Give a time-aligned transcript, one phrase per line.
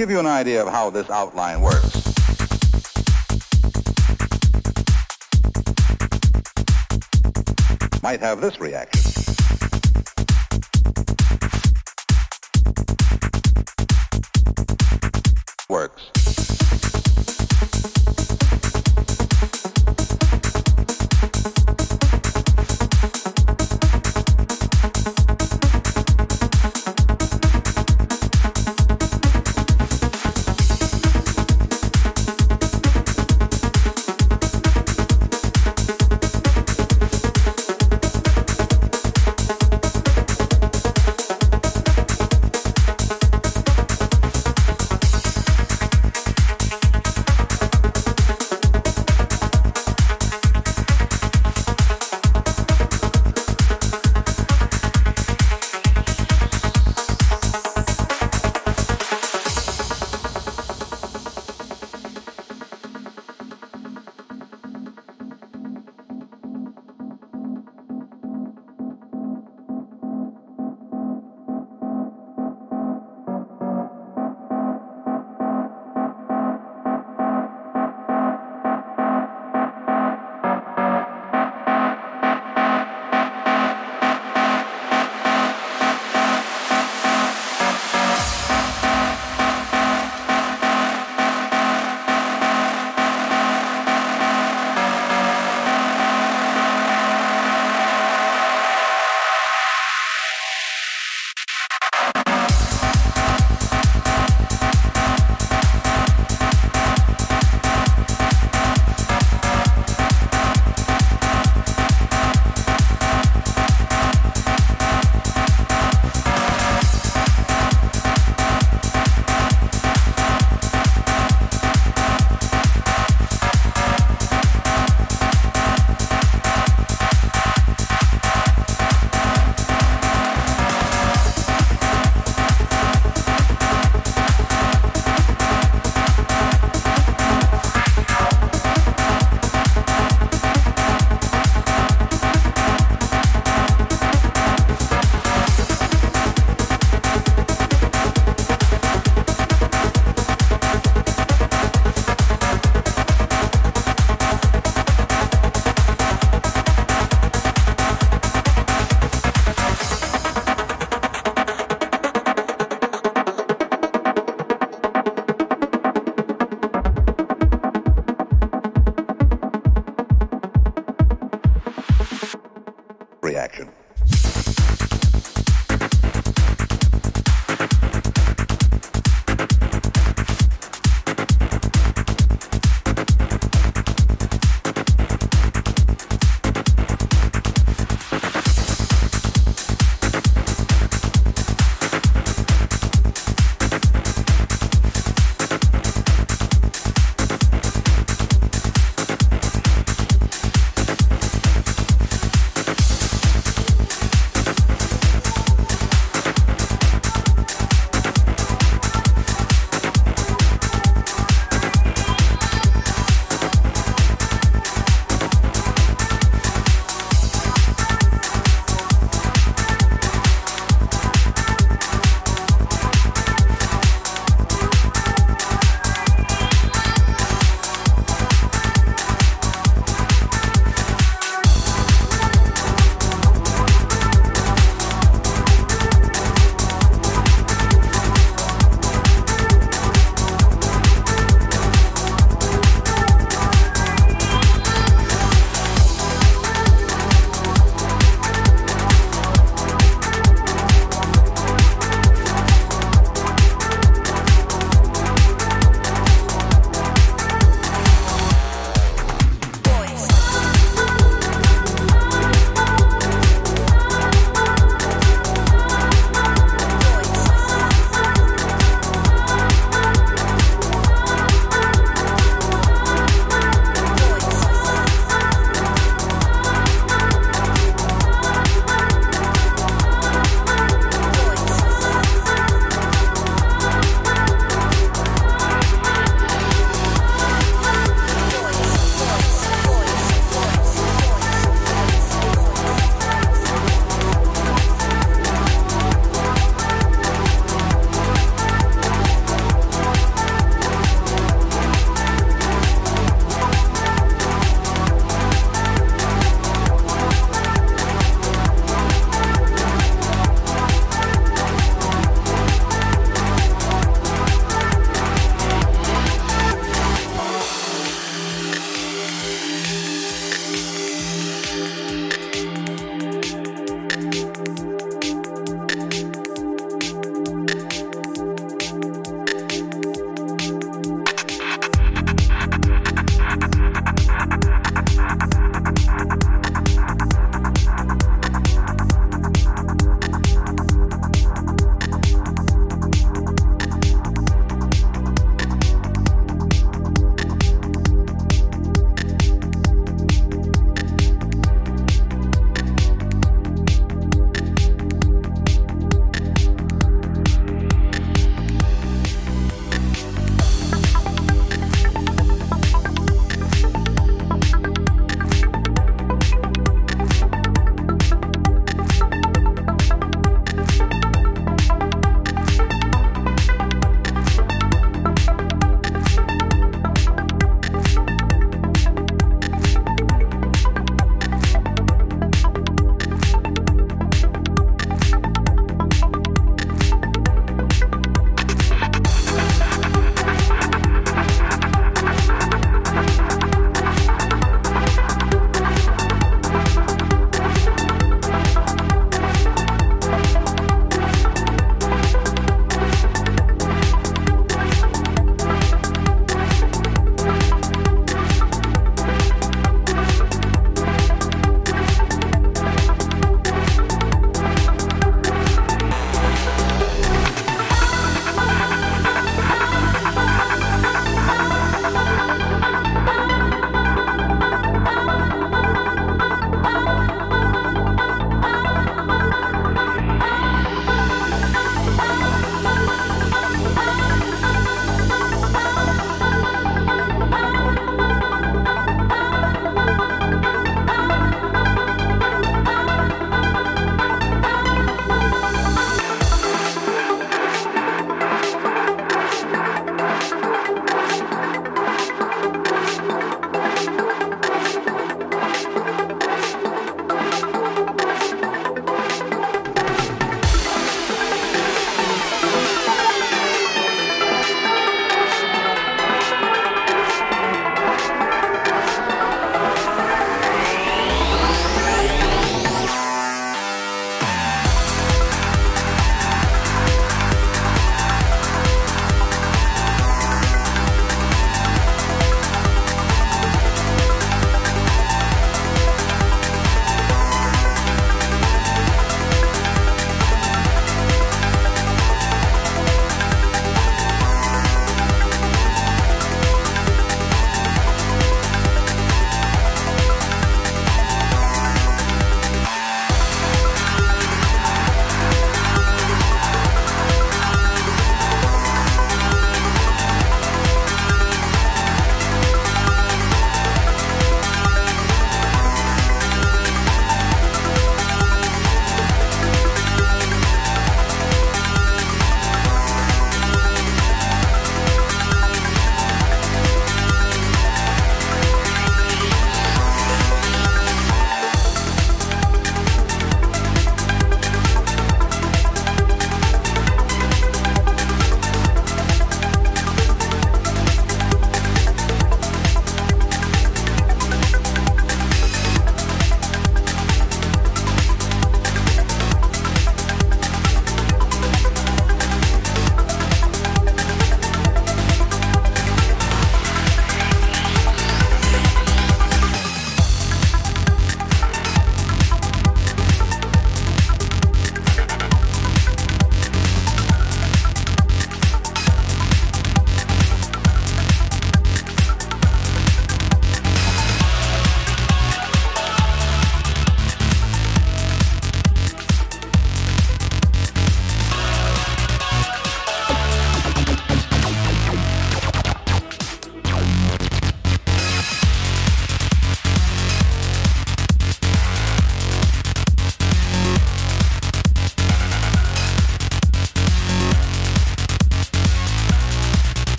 [0.00, 1.94] Give you an idea of how this outline works,
[8.02, 8.99] might have this reaction.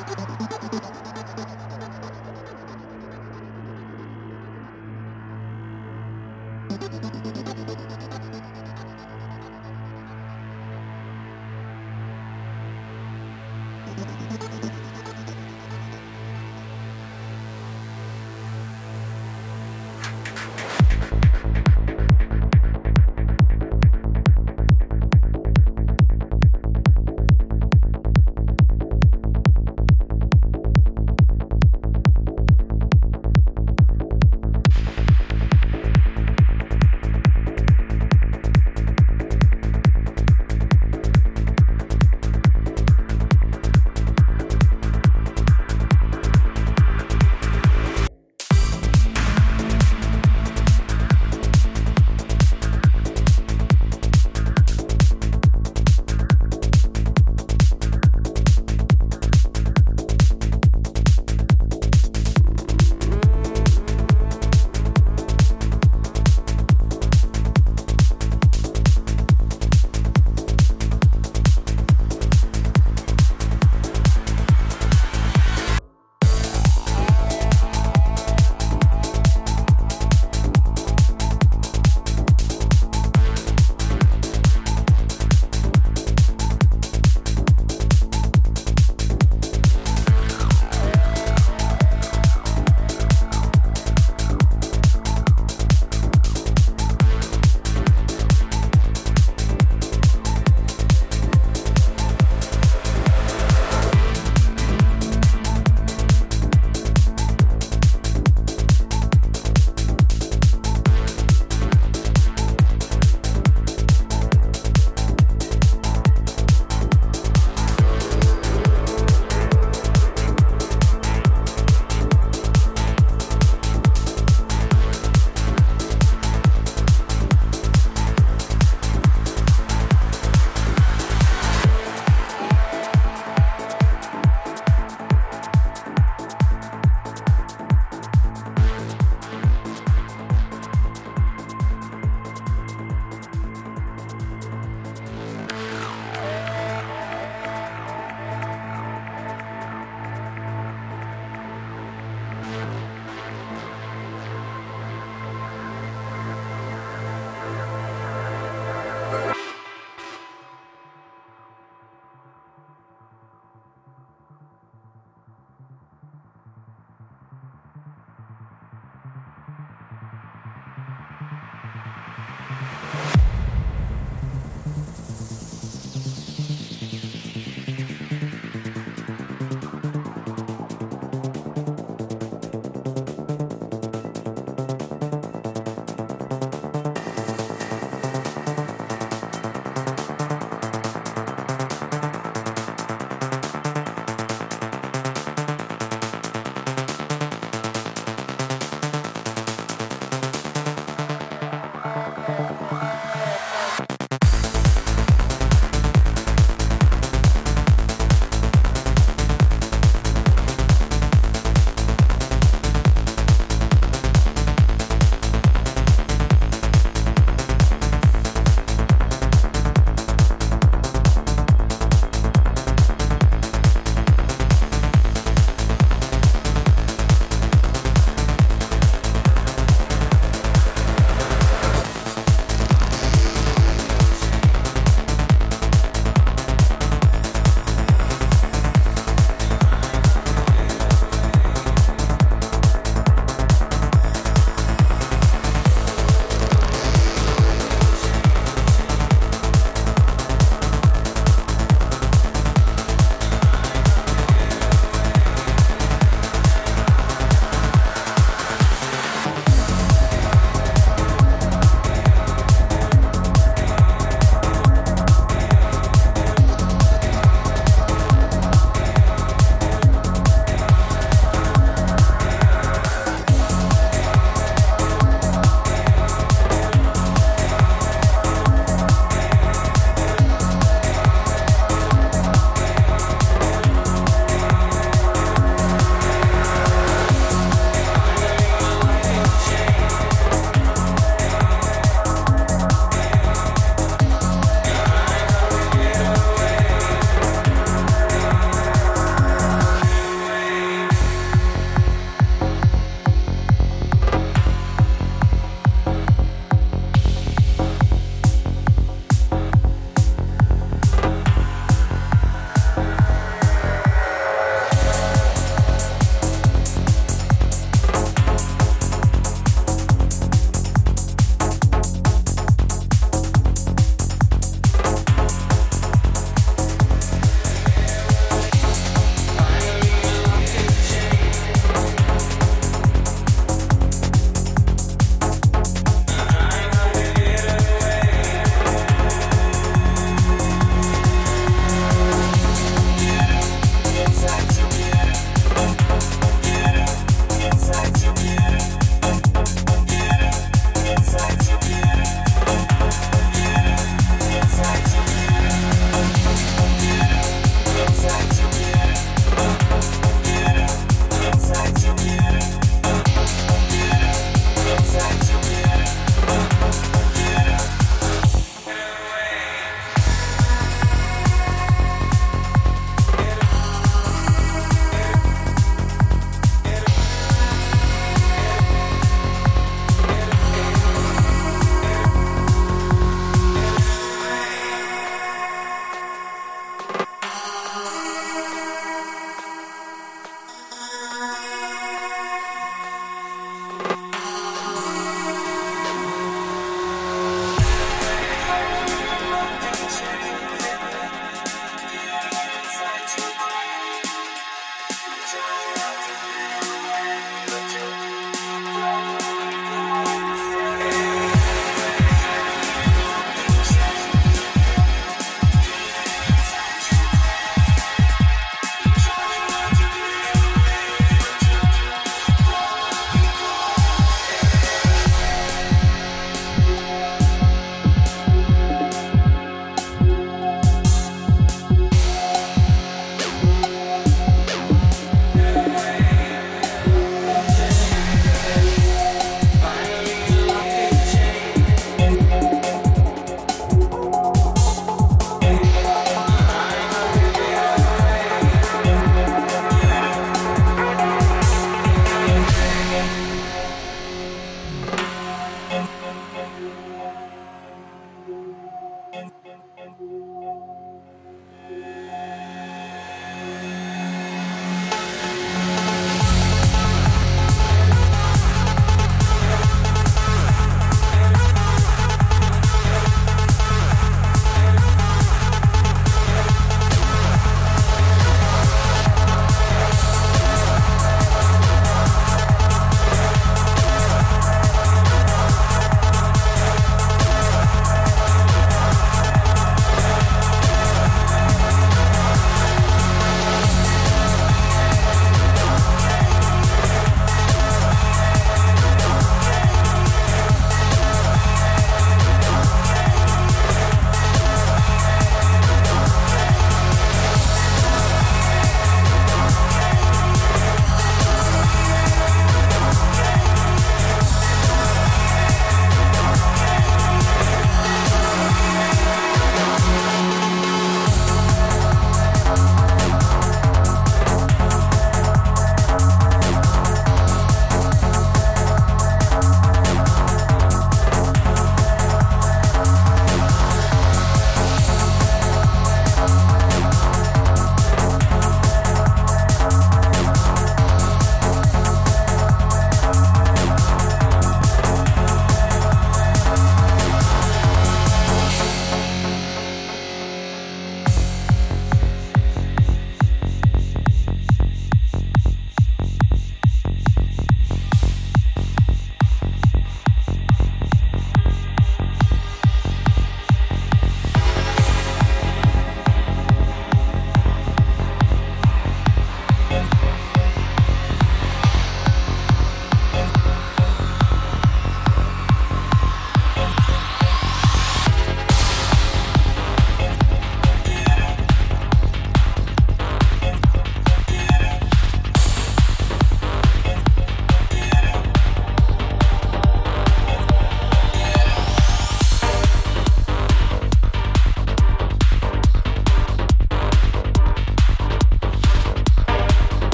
[0.00, 1.59] ハハハハ!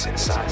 [0.00, 0.49] what's inside.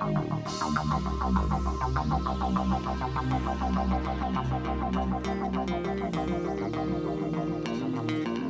[0.00, 0.18] Thank
[8.28, 8.47] you.